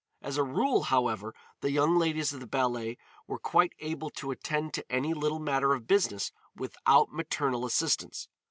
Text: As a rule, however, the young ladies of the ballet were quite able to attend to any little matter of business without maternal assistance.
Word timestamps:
As 0.23 0.35
a 0.35 0.43
rule, 0.43 0.85
however, 0.85 1.35
the 1.59 1.69
young 1.69 1.95
ladies 1.95 2.33
of 2.33 2.39
the 2.39 2.47
ballet 2.47 2.97
were 3.27 3.37
quite 3.37 3.73
able 3.77 4.09
to 4.09 4.31
attend 4.31 4.73
to 4.73 4.91
any 4.91 5.13
little 5.13 5.37
matter 5.37 5.73
of 5.75 5.85
business 5.85 6.31
without 6.55 7.11
maternal 7.13 7.67
assistance. 7.67 8.27